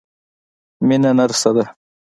مينه 0.87 1.11
نرسه 1.17 1.49
ده. 1.55 1.65